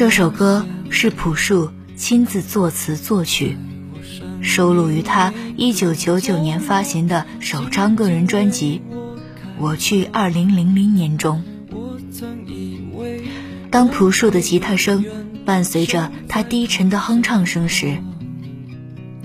[0.00, 3.58] 这首歌是朴树亲自作词作曲，
[4.40, 8.80] 收录于他1999年发行的首张个人专辑
[9.58, 10.54] 《我去2000
[10.94, 11.44] 年》中。
[13.70, 15.04] 当朴树的吉他声
[15.44, 17.98] 伴随着他低沉的哼唱声时，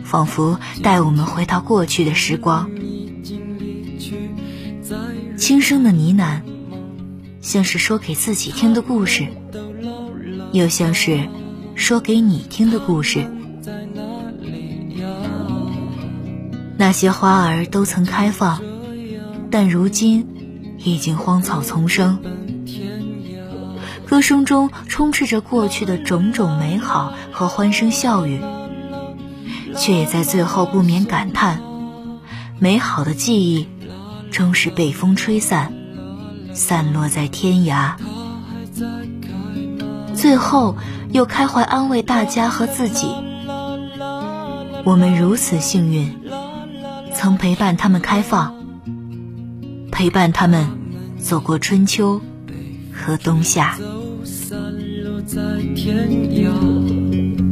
[0.03, 2.69] 仿佛带我们回到过去的时光。
[5.37, 6.41] 轻声的呢喃，
[7.39, 9.29] 像是说给自己听的故事，
[10.57, 11.27] 又像是
[11.75, 13.29] 说给你听的故事。
[16.77, 18.61] 那些花儿都曾开放，
[19.51, 20.27] 但如今
[20.77, 22.19] 已经荒草丛生。
[24.05, 28.39] 歌声中充斥着过去的种种美好和欢声笑语，
[29.75, 31.61] 却也在最后不免感叹：
[32.59, 33.67] 美好的记忆
[34.31, 35.73] 终是被风吹散，
[36.53, 37.95] 散落在天涯。
[40.15, 40.75] 最后
[41.11, 43.07] 又开怀安慰大家和自己：
[44.83, 46.17] 我们如此幸运，
[47.13, 48.55] 曾陪伴他们开放，
[49.91, 50.67] 陪伴他们
[51.19, 52.21] 走过春秋
[52.91, 53.77] 和冬夏。
[55.25, 55.41] 在
[55.75, 57.44] 天涯。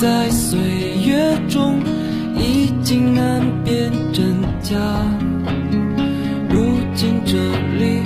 [0.00, 0.60] 在岁
[1.04, 1.80] 月中
[2.36, 4.76] 已经难辨真假，
[6.48, 7.36] 如今这
[7.76, 8.00] 里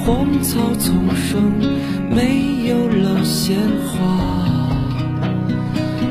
[0.00, 1.52] 荒草丛生，
[2.10, 4.04] 没有了鲜花。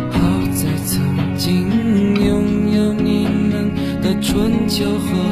[0.09, 0.19] 好
[0.53, 1.03] 在曾
[1.35, 1.67] 经
[2.16, 5.24] 拥有你们的春秋和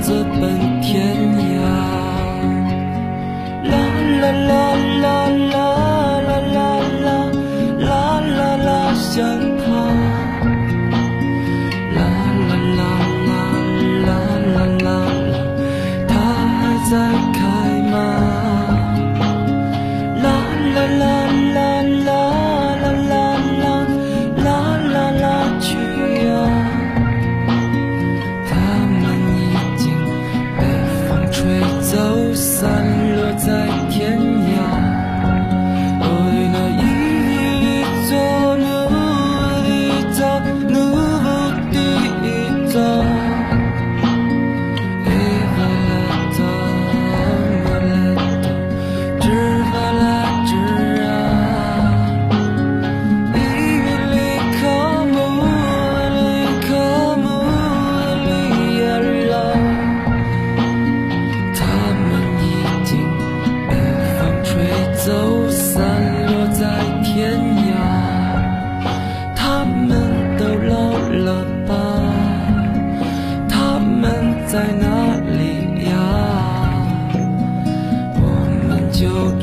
[0.00, 1.47] 自奔天涯。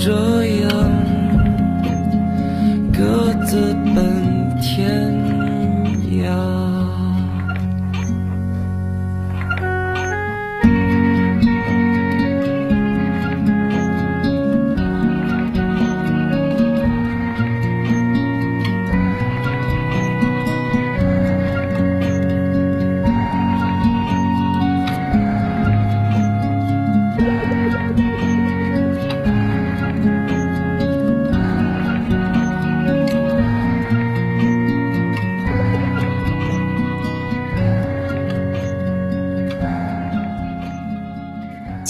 [0.05, 0.34] 着。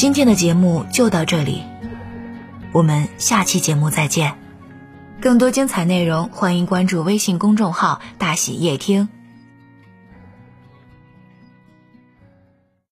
[0.06, 1.63] 今天的节目就到这里，
[2.72, 4.36] 我们下期节目再见。
[5.19, 9.10] 更多精彩内容，欢迎关注微信公众号“大喜夜听”。